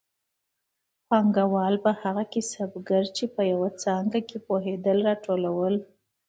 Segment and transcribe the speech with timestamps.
[1.07, 5.75] پانګوالو به هغه کسبګر چې په یوه څانګه کې پوهېدل راټولول